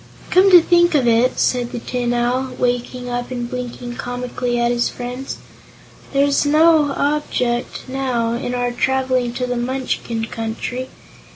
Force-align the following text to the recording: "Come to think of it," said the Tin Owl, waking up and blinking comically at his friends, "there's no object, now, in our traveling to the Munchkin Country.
"Come 0.31 0.49
to 0.49 0.59
think 0.63 0.95
of 0.95 1.07
it," 1.07 1.37
said 1.37 1.71
the 1.71 1.77
Tin 1.77 2.11
Owl, 2.11 2.53
waking 2.57 3.07
up 3.07 3.29
and 3.29 3.47
blinking 3.47 3.97
comically 3.97 4.57
at 4.59 4.71
his 4.71 4.89
friends, 4.89 5.37
"there's 6.11 6.43
no 6.43 6.91
object, 6.97 7.83
now, 7.87 8.33
in 8.33 8.55
our 8.55 8.71
traveling 8.71 9.31
to 9.33 9.45
the 9.45 9.57
Munchkin 9.57 10.25
Country. 10.25 10.89